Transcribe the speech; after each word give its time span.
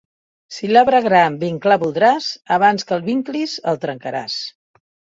Si 0.53 0.69
l'arbre 0.71 1.01
gran 1.07 1.37
vinclar 1.43 1.77
voldràs, 1.85 2.31
abans 2.59 2.89
que 2.91 2.99
el 3.01 3.07
vinclis 3.13 3.57
el 3.73 3.83
trencaràs. 3.89 4.43